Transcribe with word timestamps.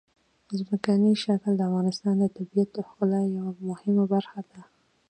ځمکنی 0.59 1.11
شکل 1.23 1.51
د 1.57 1.61
افغانستان 1.69 2.15
د 2.19 2.25
طبیعت 2.37 2.69
د 2.73 2.77
ښکلا 2.87 3.21
یوه 3.37 3.51
مهمه 3.69 4.03
برخه 4.13 4.39
ده. 4.49 4.61